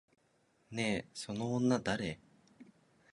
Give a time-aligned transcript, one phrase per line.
[0.71, 2.19] ねえ、その女誰？